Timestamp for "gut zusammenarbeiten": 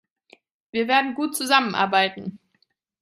1.13-2.39